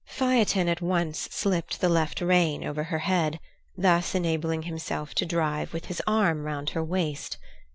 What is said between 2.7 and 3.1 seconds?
her